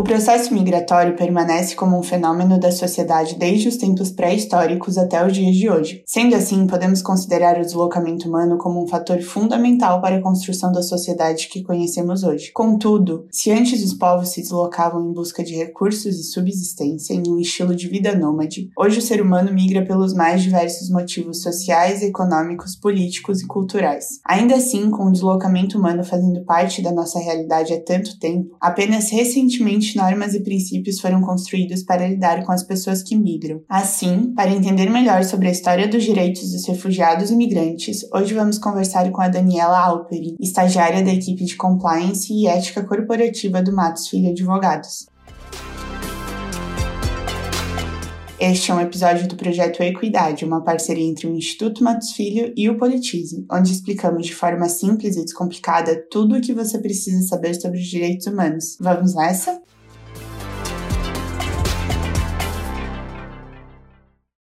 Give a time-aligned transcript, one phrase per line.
[0.00, 5.30] O processo migratório permanece como um fenômeno da sociedade desde os tempos pré-históricos até os
[5.30, 6.02] dias de hoje.
[6.06, 10.80] Sendo assim, podemos considerar o deslocamento humano como um fator fundamental para a construção da
[10.80, 12.50] sociedade que conhecemos hoje.
[12.50, 17.38] Contudo, se antes os povos se deslocavam em busca de recursos e subsistência em um
[17.38, 22.74] estilo de vida nômade, hoje o ser humano migra pelos mais diversos motivos sociais, econômicos,
[22.74, 24.18] políticos e culturais.
[24.24, 29.10] Ainda assim, com o deslocamento humano fazendo parte da nossa realidade há tanto tempo, apenas
[29.10, 33.62] recentemente normas e princípios foram construídos para lidar com as pessoas que migram.
[33.68, 38.58] Assim, para entender melhor sobre a história dos direitos dos refugiados e migrantes, hoje vamos
[38.58, 44.08] conversar com a Daniela Alperi, estagiária da equipe de Compliance e Ética Corporativa do Matos
[44.08, 45.10] Filho Advogados.
[48.40, 52.70] Este é um episódio do projeto Equidade, uma parceria entre o Instituto Matos Filho e
[52.70, 57.52] o Politize, onde explicamos de forma simples e descomplicada tudo o que você precisa saber
[57.60, 58.78] sobre os direitos humanos.
[58.80, 59.59] Vamos nessa?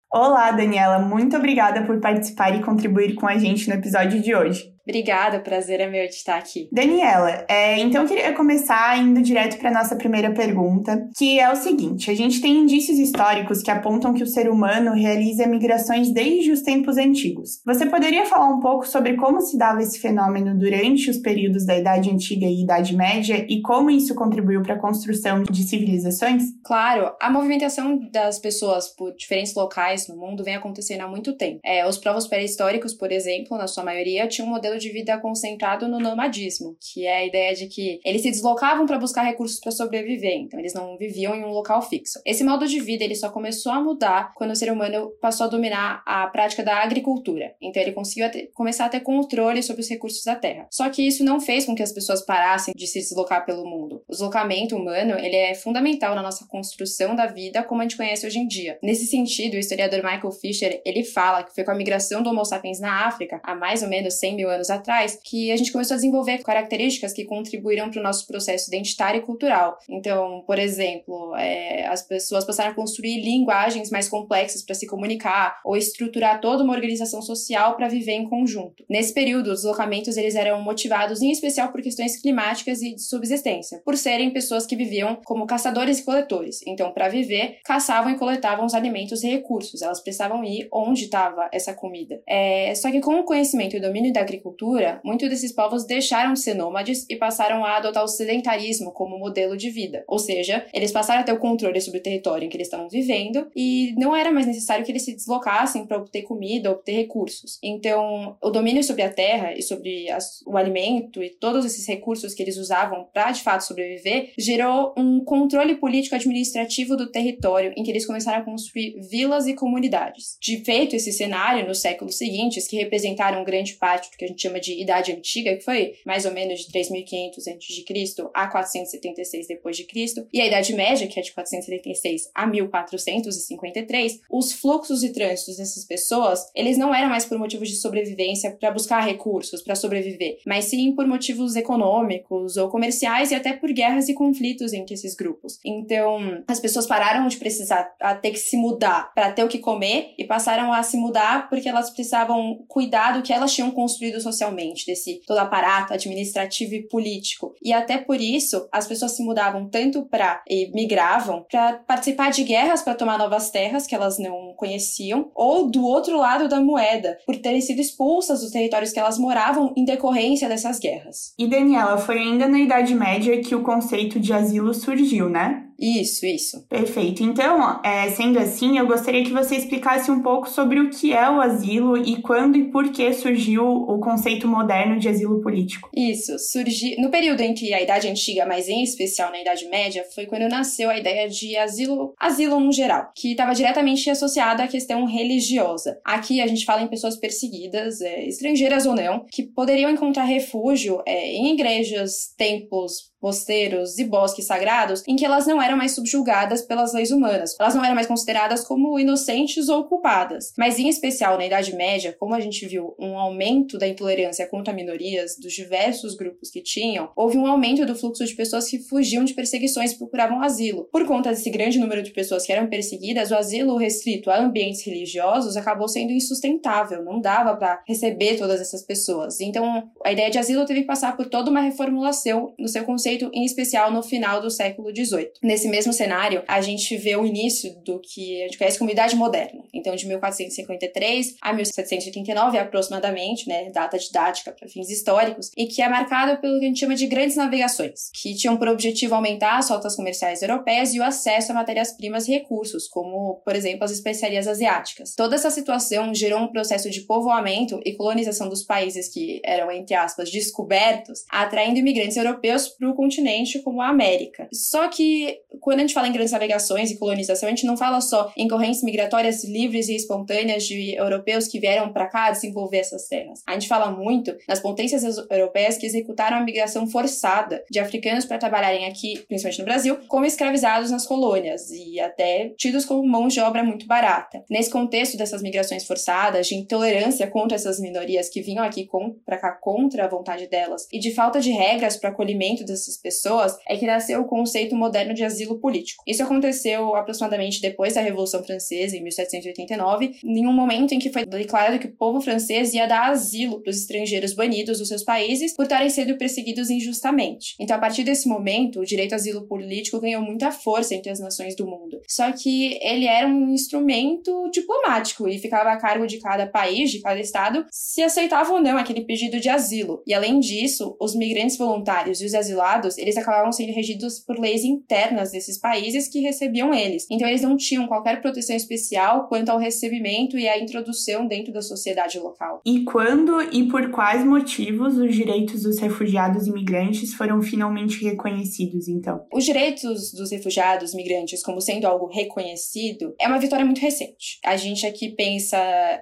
[0.09, 4.76] Olá, Daniela, muito obrigada por participar e contribuir com a gente no episódio de hoje.
[4.87, 6.69] Obrigada, o prazer é meu de estar aqui.
[6.71, 11.57] Daniela, é, então eu queria começar indo direto para nossa primeira pergunta, que é o
[11.57, 16.53] seguinte: a gente tem indícios históricos que apontam que o ser humano realiza migrações desde
[16.53, 17.61] os tempos antigos.
[17.65, 21.77] Você poderia falar um pouco sobre como se dava esse fenômeno durante os períodos da
[21.77, 26.43] Idade Antiga e Idade Média e como isso contribuiu para a construção de civilizações?
[26.63, 31.59] Claro, a movimentação das pessoas por diferentes locais no mundo vem acontecendo há muito tempo.
[31.65, 35.87] É, os povos pré-históricos, por exemplo, na sua maioria, tinham um modelo de vida concentrado
[35.87, 39.71] no nomadismo, que é a ideia de que eles se deslocavam para buscar recursos para
[39.71, 42.19] sobreviver, então eles não viviam em um local fixo.
[42.25, 45.49] Esse modo de vida ele só começou a mudar quando o ser humano passou a
[45.49, 47.55] dominar a prática da agricultura.
[47.61, 50.67] Então ele conseguiu começar a ter controle sobre os recursos da terra.
[50.71, 54.03] Só que isso não fez com que as pessoas parassem de se deslocar pelo mundo.
[54.07, 58.25] O deslocamento humano ele é fundamental na nossa construção da vida como a gente conhece
[58.25, 58.77] hoje em dia.
[58.81, 62.45] Nesse sentido, o historiador Michael Fisher ele fala que foi com a migração do Homo
[62.45, 65.71] sapiens na África há mais ou menos 100 mil anos anos atrás, que a gente
[65.71, 69.77] começou a desenvolver características que contribuíram para o nosso processo identitário e cultural.
[69.89, 75.59] Então, por exemplo, é, as pessoas passaram a construir linguagens mais complexas para se comunicar
[75.63, 78.83] ou estruturar toda uma organização social para viver em conjunto.
[78.89, 83.81] Nesse período, os deslocamentos eles eram motivados em especial por questões climáticas e de subsistência,
[83.85, 86.61] por serem pessoas que viviam como caçadores e coletores.
[86.65, 89.81] Então, para viver, caçavam e coletavam os alimentos e recursos.
[89.81, 92.21] Elas precisavam ir onde estava essa comida.
[92.27, 96.33] É, só que com o conhecimento e domínio da agricultura agricultura, muitos desses povos deixaram
[96.33, 100.03] de ser nômades e passaram a adotar o sedentarismo como modelo de vida.
[100.07, 102.89] Ou seja, eles passaram a ter o controle sobre o território em que eles estavam
[102.89, 107.59] vivendo e não era mais necessário que eles se deslocassem para obter comida, obter recursos.
[107.61, 112.33] Então, o domínio sobre a terra e sobre as, o alimento e todos esses recursos
[112.33, 117.83] que eles usavam para de fato sobreviver gerou um controle político administrativo do território em
[117.83, 120.37] que eles começaram a construir vilas e comunidades.
[120.41, 124.36] De feito, esse cenário nos séculos seguintes, que representaram grande parte do que a gente
[124.41, 128.29] chama de Idade Antiga, que foi mais ou menos de 3.500 a.C.
[128.33, 135.03] a 476 d.C., e a Idade Média, que é de 476 a 1453, os fluxos
[135.03, 139.61] e trânsitos dessas pessoas, eles não eram mais por motivos de sobrevivência para buscar recursos,
[139.61, 144.73] para sobreviver, mas sim por motivos econômicos ou comerciais e até por guerras e conflitos
[144.73, 145.59] entre esses grupos.
[145.65, 147.83] Então, as pessoas pararam de precisar
[148.21, 151.69] ter que se mudar para ter o que comer e passaram a se mudar porque
[151.69, 157.53] elas precisavam cuidar do que elas tinham construído socialmente desse todo aparato administrativo e político.
[157.61, 162.43] E até por isso as pessoas se mudavam tanto para e migravam para participar de
[162.43, 167.17] guerras para tomar novas terras que elas não conheciam, ou do outro lado da moeda,
[167.25, 171.33] por terem sido expulsas dos territórios que elas moravam em decorrência dessas guerras.
[171.37, 175.66] E Daniela, foi ainda na Idade Média que o conceito de asilo surgiu, né?
[175.79, 176.65] Isso, isso.
[176.67, 177.23] Perfeito.
[177.23, 181.29] Então, é, sendo assim, eu gostaria que você explicasse um pouco sobre o que é
[181.29, 185.89] o asilo e quando e por que surgiu o conceito moderno de asilo político.
[185.95, 190.03] Isso, surgiu no período em que a Idade Antiga, mas em especial na Idade Média,
[190.15, 194.67] foi quando nasceu a ideia de asilo, asilo no geral, que estava diretamente associada à
[194.67, 195.99] questão religiosa.
[196.03, 201.01] Aqui a gente fala em pessoas perseguidas, é, estrangeiras ou não, que poderiam encontrar refúgio
[201.05, 206.61] é, em igrejas, templos, mosteiros e bosques sagrados em que elas não eram mais subjugadas
[206.61, 207.55] pelas leis humanas.
[207.59, 210.53] Elas não eram mais consideradas como inocentes ou culpadas.
[210.57, 214.73] Mas, em especial na Idade Média, como a gente viu um aumento da intolerância contra
[214.73, 219.23] minorias dos diversos grupos que tinham, houve um aumento do fluxo de pessoas que fugiam
[219.23, 220.87] de perseguições e procuravam asilo.
[220.91, 224.85] Por conta desse grande número de pessoas que eram perseguidas, o asilo restrito a ambientes
[224.85, 229.39] religiosos acabou sendo insustentável, não dava para receber todas essas pessoas.
[229.41, 233.16] Então, a ideia de asilo teve que passar por toda uma reformulação no seu conceito
[233.17, 235.31] conceito, em especial no final do século XVIII.
[235.41, 239.15] Nesse mesmo cenário, a gente vê o início do que a gente conhece como Idade
[239.15, 239.63] Moderna.
[239.73, 245.89] Então, de 1453 a 1789, aproximadamente, né, data didática para fins históricos, e que é
[245.89, 249.69] marcado pelo que a gente chama de grandes navegações, que tinham por objetivo aumentar as
[249.69, 254.47] rotas comerciais europeias e o acesso a matérias-primas e recursos, como, por exemplo, as especiarias
[254.47, 255.15] asiáticas.
[255.15, 259.95] Toda essa situação gerou um processo de povoamento e colonização dos países que eram, entre
[259.95, 264.49] aspas, descobertos, atraindo imigrantes europeus para o continente como a América.
[264.51, 268.01] Só que quando a gente fala em grandes navegações e colonização, a gente não fala
[268.01, 273.07] só em correntes migratórias livres e espontâneas de europeus que vieram para cá desenvolver essas
[273.07, 273.41] terras.
[273.45, 278.37] A gente fala muito nas potências europeias que executaram a migração forçada de africanos para
[278.37, 283.39] trabalharem aqui, principalmente no Brasil, como escravizados nas colônias e até tidos como mão de
[283.39, 284.43] obra muito barata.
[284.49, 288.89] Nesse contexto dessas migrações forçadas, de intolerância contra essas minorias que vinham aqui
[289.25, 293.57] para cá contra a vontade delas e de falta de regras para acolhimento dessas pessoas
[293.67, 296.03] é que nasceu o conceito moderno de asilo político.
[296.07, 301.25] Isso aconteceu aproximadamente depois da Revolução Francesa, em 1789, em um momento em que foi
[301.25, 305.53] declarado que o povo francês ia dar asilo para os estrangeiros banidos dos seus países
[305.55, 307.55] por estarem sendo perseguidos injustamente.
[307.59, 311.19] Então, a partir desse momento, o direito ao asilo político ganhou muita força entre as
[311.19, 311.99] nações do mundo.
[312.07, 317.01] Só que ele era um instrumento diplomático e ficava a cargo de cada país, de
[317.01, 320.03] cada estado, se aceitava ou não aquele pedido de asilo.
[320.05, 324.39] E além disso, os migrantes voluntários e os asilados estados, eles acabavam sendo regidos por
[324.39, 327.05] leis internas desses países que recebiam eles.
[327.09, 331.61] Então eles não tinham qualquer proteção especial quanto ao recebimento e à introdução dentro da
[331.61, 332.61] sociedade local.
[332.65, 339.25] E quando e por quais motivos os direitos dos refugiados imigrantes foram finalmente reconhecidos, então?
[339.33, 344.39] Os direitos dos refugiados migrantes como sendo algo reconhecido é uma vitória muito recente.
[344.45, 345.57] A gente aqui pensa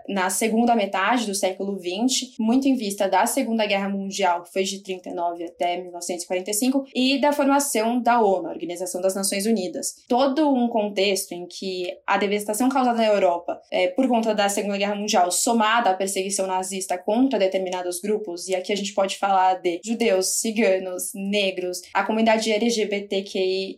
[0.09, 4.63] na segunda metade do século XX, muito em vista da Segunda Guerra Mundial, que foi
[4.63, 9.95] de 39 até 1945 1945 e da formação da ONU, a Organização das Nações Unidas.
[10.07, 14.77] Todo um contexto em que a devastação causada na Europa é, por conta da Segunda
[14.77, 19.55] Guerra Mundial, somada à perseguição nazista contra determinados grupos, e aqui a gente pode falar
[19.55, 23.77] de judeus, ciganos, negros, a comunidade LGBTQI,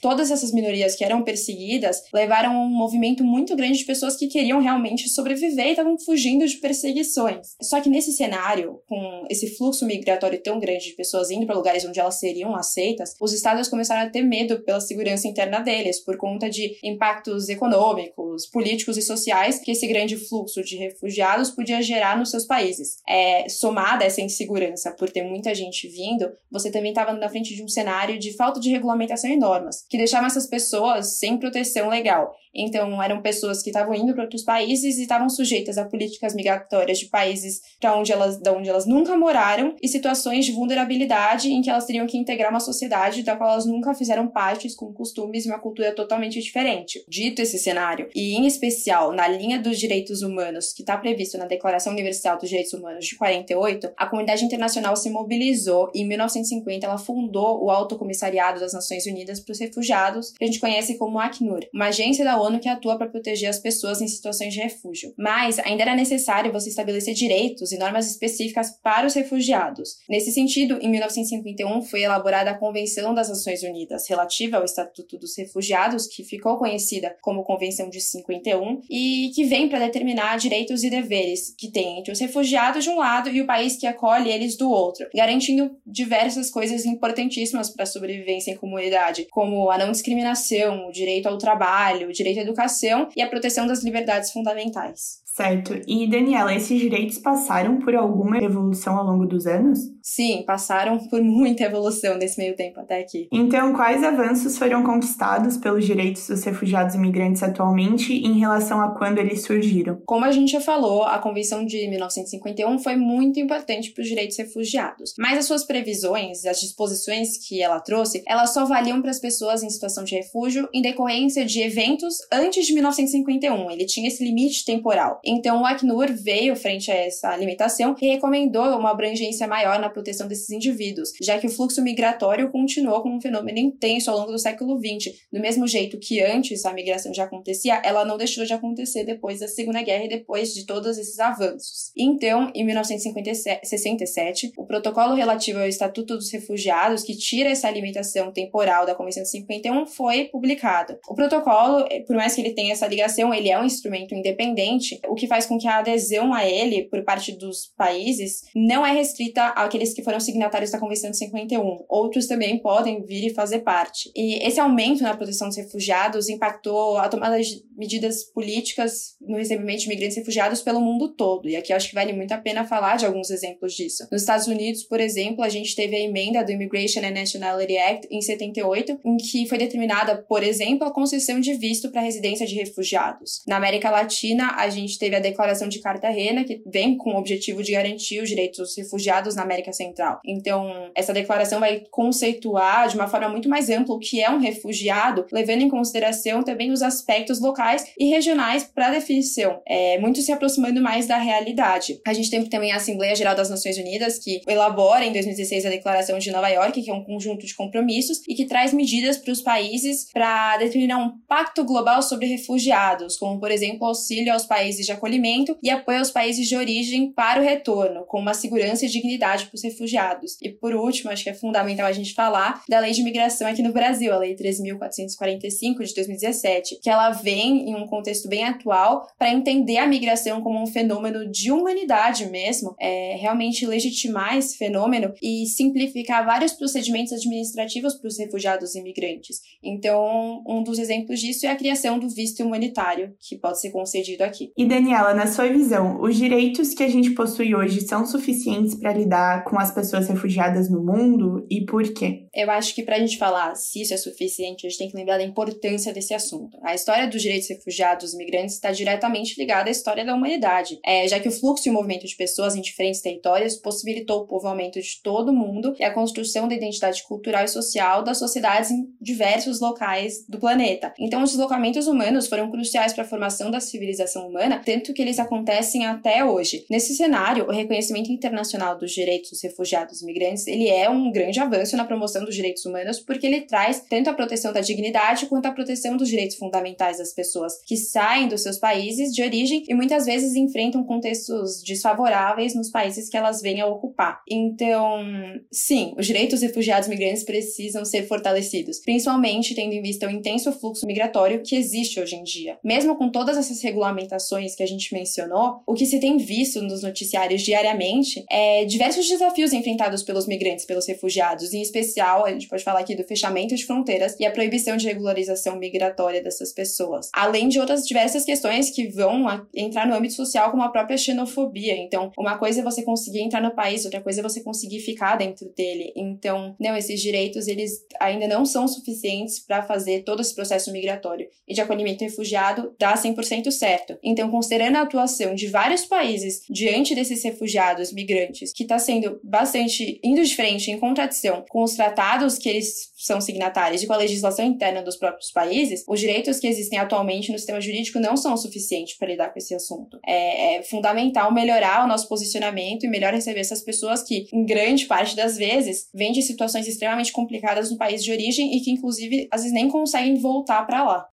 [0.00, 4.26] todas essas minorias que eram perseguidas levaram a um movimento muito grande de pessoas que
[4.26, 7.56] queriam realmente sobreviver e estavam fugindo de perseguições.
[7.62, 11.69] Só que nesse cenário, com esse fluxo migratório tão grande de pessoas indo para lugares
[11.84, 16.16] onde elas seriam aceitas, os estados começaram a ter medo pela segurança interna deles, por
[16.16, 22.18] conta de impactos econômicos, políticos e sociais que esse grande fluxo de refugiados podia gerar
[22.18, 22.96] nos seus países.
[23.08, 27.62] É, somada essa insegurança por ter muita gente vindo, você também estava na frente de
[27.62, 32.34] um cenário de falta de regulamentação e normas, que deixavam essas pessoas sem proteção legal.
[32.54, 36.98] Então, eram pessoas que estavam indo para outros países e estavam sujeitas a políticas migratórias
[36.98, 41.62] de países para onde elas, da onde elas nunca moraram e situações de vulnerabilidade em
[41.62, 45.44] que elas teriam que integrar uma sociedade da qual elas nunca fizeram parte, com costumes
[45.44, 47.04] e uma cultura totalmente diferente.
[47.08, 51.46] Dito esse cenário, e em especial na linha dos direitos humanos que está previsto na
[51.46, 56.86] Declaração Universal dos Direitos Humanos de 48, a comunidade internacional se mobilizou e em 1950
[56.86, 60.96] ela fundou o Alto Comissariado das Nações Unidas para os Refugiados, que a gente conhece
[60.96, 64.60] como Acnur, uma agência da ONU que atua para proteger as pessoas em situações de
[64.60, 65.12] refúgio.
[65.18, 69.96] Mas ainda era necessário você estabelecer direitos e normas específicas para os refugiados.
[70.08, 75.18] Nesse sentido, em 1950 1951 foi elaborada a Convenção das Nações Unidas relativa ao Estatuto
[75.18, 80.82] dos Refugiados, que ficou conhecida como Convenção de 51 e que vem para determinar direitos
[80.82, 84.30] e deveres que tem entre os refugiados de um lado e o país que acolhe
[84.30, 89.92] eles do outro, garantindo diversas coisas importantíssimas para a sobrevivência em comunidade, como a não
[89.92, 95.20] discriminação, o direito ao trabalho, o direito à educação e a proteção das liberdades fundamentais.
[95.34, 95.80] Certo.
[95.86, 99.78] E, Daniela, esses direitos passaram por alguma evolução ao longo dos anos?
[100.02, 103.28] Sim, passaram por muita evolução nesse meio tempo até aqui.
[103.32, 109.18] Então, quais avanços foram conquistados pelos direitos dos refugiados imigrantes atualmente em relação a quando
[109.18, 110.00] eles surgiram?
[110.06, 114.36] Como a gente já falou, a Convenção de 1951 foi muito importante para os direitos
[114.36, 119.18] refugiados, mas as suas previsões, as disposições que ela trouxe, elas só valiam para as
[119.18, 123.70] pessoas em situação de refúgio em decorrência de eventos antes de 1951.
[123.70, 125.20] Ele tinha esse limite temporal.
[125.24, 130.26] Então, o Acnur veio frente a essa limitação e recomendou uma abrangência maior na proteção
[130.28, 134.38] desses indivíduos, já que o fluxo migratório continuou como um fenômeno intenso ao longo do
[134.38, 135.14] século XX.
[135.32, 139.40] Do mesmo jeito que antes a migração já acontecia, ela não deixou de acontecer depois
[139.40, 141.90] da Segunda Guerra e depois de todos esses avanços.
[141.96, 148.86] Então, em 1967, o protocolo relativo ao Estatuto dos Refugiados, que tira essa limitação temporal
[148.86, 150.98] da Convenção de 51, foi publicado.
[151.08, 155.14] O protocolo, por mais que ele tenha essa ligação, ele é um instrumento independente, o
[155.14, 159.46] que faz com que a adesão a ele por parte dos países não é restrita
[159.48, 161.84] àqueles que foram signatários da Convenção de 51.
[161.88, 164.10] Outros também podem vir e fazer parte.
[164.14, 169.80] E esse aumento na proteção dos refugiados impactou a tomada de medidas políticas no recebimento
[169.80, 171.48] de imigrantes refugiados pelo mundo todo.
[171.48, 174.06] E aqui acho que vale muito a pena falar de alguns exemplos disso.
[174.10, 178.08] Nos Estados Unidos, por exemplo, a gente teve a emenda do Immigration and Nationality Act
[178.10, 182.54] em 78, em que foi determinada, por exemplo, a concessão de visto para residência de
[182.54, 183.42] refugiados.
[183.46, 187.62] Na América Latina, a gente teve a Declaração de Cartagena, que vem com o objetivo
[187.62, 190.20] de garantir os direitos dos refugiados na América Central.
[190.24, 194.38] Então, essa declaração vai conceituar de uma forma muito mais ampla o que é um
[194.38, 200.20] refugiado, levando em consideração também os aspectos locais e regionais para a definição, é, muito
[200.20, 202.00] se aproximando mais da realidade.
[202.06, 205.70] A gente tem também a Assembleia Geral das Nações Unidas, que elabora em 2016 a
[205.70, 209.32] Declaração de Nova York, que é um conjunto de compromissos e que traz medidas para
[209.32, 214.86] os países para determinar um pacto global sobre refugiados, como, por exemplo, auxílio aos países
[214.86, 218.88] de acolhimento e apoio aos países de origem para o retorno, com uma segurança e
[218.88, 220.36] dignidade para os refugiados.
[220.42, 223.62] E por último, acho que é fundamental a gente falar da Lei de Imigração aqui
[223.62, 229.06] no Brasil, a Lei 3.445 de 2017, que ela vem em um contexto bem atual
[229.18, 235.12] para entender a migração como um fenômeno de humanidade mesmo, é, realmente legitimar esse fenômeno
[235.22, 239.40] e simplificar vários procedimentos administrativos para os refugiados e imigrantes.
[239.62, 244.24] Então, um dos exemplos disso é a criação do visto humanitário, que pode ser concedido
[244.24, 244.52] aqui.
[244.56, 248.92] E Daniela, na sua visão, os direitos que a gente possui hoje são suficientes para
[248.92, 252.26] lidar com as pessoas refugiadas no mundo e por quê?
[252.34, 254.96] Eu acho que para a gente falar se isso é suficiente, a gente tem que
[254.96, 256.58] lembrar da importância desse assunto.
[256.62, 261.06] A história dos direitos refugiados e migrantes está diretamente ligada à história da humanidade, é,
[261.08, 264.80] já que o fluxo e o movimento de pessoas em diferentes territórios possibilitou o povoamento
[264.80, 268.86] de todo o mundo e a construção da identidade cultural e social das sociedades em
[269.00, 270.92] diversos locais do planeta.
[270.98, 275.18] Então, os deslocamentos humanos foram cruciais para a formação da civilização humana, tanto que eles
[275.18, 276.64] acontecem até hoje.
[276.70, 281.40] Nesse cenário, o reconhecimento internacional dos direitos dos refugiados e migrantes, ele é um grande
[281.40, 285.46] avanço na promoção dos direitos humanos, porque ele traz tanto a proteção da dignidade quanto
[285.46, 289.74] a proteção dos direitos fundamentais das pessoas que saem dos seus países de origem e
[289.74, 294.20] muitas vezes enfrentam contextos desfavoráveis nos países que elas vêm a ocupar.
[294.28, 295.02] Então,
[295.50, 300.52] sim, os direitos dos refugiados migrantes precisam ser fortalecidos, principalmente tendo em vista o intenso
[300.52, 302.58] fluxo migratório que existe hoje em dia.
[302.64, 306.82] Mesmo com todas essas regulamentações que a gente mencionou, o que se tem visto nos
[306.82, 312.64] noticiários diariamente é diversos desafios enfrentados pelos migrantes, pelos refugiados, em especial, a gente pode
[312.64, 317.08] falar aqui do fechamento de fronteiras e a proibição de regularização migratória dessas pessoas.
[317.12, 321.76] Além de outras diversas questões que vão entrar no âmbito social, como a própria xenofobia.
[321.76, 325.16] Então, uma coisa é você conseguir entrar no país, outra coisa é você conseguir ficar
[325.16, 325.92] dentro dele.
[325.96, 331.28] Então, não, esses direitos, eles ainda não são suficientes para fazer todo esse processo migratório.
[331.46, 333.98] E de acolhimento refugiado dá 100% certo.
[334.02, 340.00] Então, considerando a atuação de vários países diante desses refugiados, migrantes, que está sendo bastante
[340.02, 343.96] indo de frente, em contradição com os tratados que eles são signatários e com a
[343.96, 348.36] legislação interna dos próprios países, os direitos que existem atualmente no sistema jurídico não são
[348.36, 349.98] suficientes para lidar com esse assunto.
[350.06, 354.86] É, é, fundamental melhorar o nosso posicionamento e melhor receber essas pessoas que, em grande
[354.86, 359.28] parte das vezes, vêm de situações extremamente complicadas no país de origem e que, inclusive,
[359.30, 361.09] às vezes nem conseguem voltar para lá.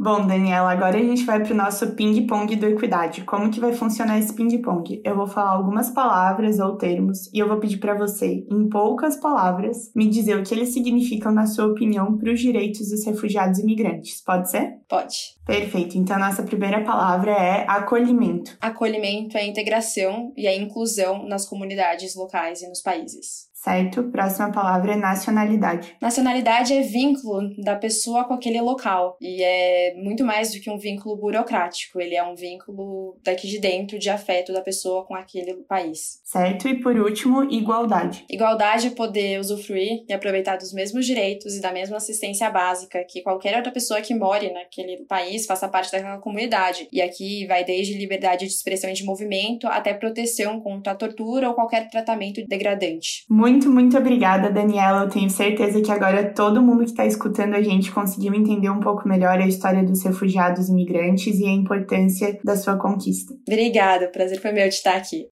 [0.00, 3.24] Bom, Daniela, agora a gente vai para o nosso ping-pong do Equidade.
[3.24, 5.02] Como que vai funcionar esse ping-pong?
[5.04, 9.16] Eu vou falar algumas palavras ou termos e eu vou pedir para você, em poucas
[9.16, 13.58] palavras, me dizer o que eles significam, na sua opinião, para os direitos dos refugiados
[13.58, 14.22] e imigrantes.
[14.24, 14.76] Pode ser?
[14.88, 15.36] Pode.
[15.44, 15.98] Perfeito.
[15.98, 18.56] Então, nossa primeira palavra é acolhimento.
[18.60, 24.04] Acolhimento é a integração e a inclusão nas comunidades locais e nos países certo?
[24.04, 25.96] Próxima palavra é nacionalidade.
[26.00, 30.78] Nacionalidade é vínculo da pessoa com aquele local e é muito mais do que um
[30.78, 35.54] vínculo burocrático, ele é um vínculo daqui de dentro, de afeto da pessoa com aquele
[35.68, 36.20] país.
[36.24, 38.24] Certo, e por último, igualdade.
[38.30, 43.22] Igualdade é poder usufruir e aproveitar dos mesmos direitos e da mesma assistência básica que
[43.22, 46.88] qualquer outra pessoa que more naquele país, faça parte daquela comunidade.
[46.92, 51.48] E aqui vai desde liberdade de expressão e de movimento até proteção contra a tortura
[51.48, 53.24] ou qualquer tratamento degradante.
[53.28, 55.04] Muito muito, muito obrigada, Daniela.
[55.04, 58.80] Eu tenho certeza que agora todo mundo que está escutando a gente conseguiu entender um
[58.80, 63.34] pouco melhor a história dos refugiados imigrantes e a importância da sua conquista.
[63.46, 65.26] Obrigada, o prazer foi meu de estar aqui.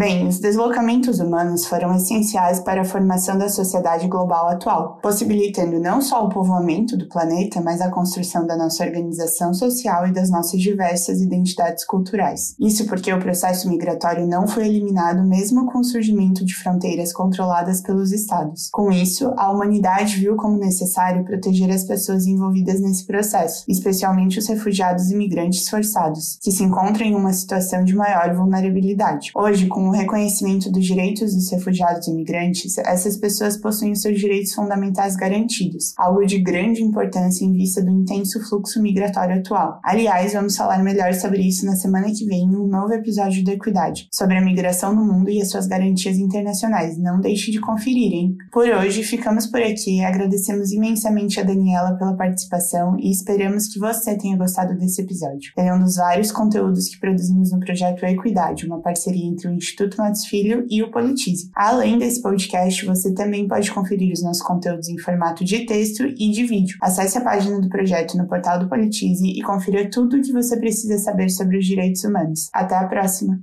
[0.00, 6.00] Bem, os deslocamentos humanos foram essenciais para a formação da sociedade global atual, possibilitando não
[6.00, 10.58] só o povoamento do planeta, mas a construção da nossa organização social e das nossas
[10.58, 12.54] diversas identidades culturais.
[12.58, 17.82] Isso porque o processo migratório não foi eliminado mesmo com o surgimento de fronteiras controladas
[17.82, 18.70] pelos estados.
[18.72, 24.48] Com isso, a humanidade viu como necessário proteger as pessoas envolvidas nesse processo, especialmente os
[24.48, 29.30] refugiados e imigrantes forçados, que se encontram em uma situação de maior vulnerabilidade.
[29.36, 34.18] Hoje, com o reconhecimento dos direitos dos refugiados e imigrantes, essas pessoas possuem os seus
[34.18, 39.80] direitos fundamentais garantidos, algo de grande importância em vista do intenso fluxo migratório atual.
[39.84, 43.50] Aliás, vamos falar melhor sobre isso na semana que vem em um novo episódio do
[43.50, 46.96] Equidade, sobre a migração no mundo e as suas garantias internacionais.
[46.96, 48.36] Não deixe de conferir, hein?
[48.52, 50.04] Por hoje, ficamos por aqui.
[50.04, 55.52] Agradecemos imensamente a Daniela pela participação e esperamos que você tenha gostado desse episódio.
[55.56, 59.52] Ele é um dos vários conteúdos que produzimos no projeto Equidade, uma parceria entre o
[59.52, 61.50] Instituto Instituto Matos Filho e o Politize.
[61.54, 66.30] Além desse podcast, você também pode conferir os nossos conteúdos em formato de texto e
[66.30, 66.76] de vídeo.
[66.82, 70.56] Acesse a página do projeto no portal do Politize e confira tudo o que você
[70.58, 72.48] precisa saber sobre os direitos humanos.
[72.52, 73.40] Até a próxima!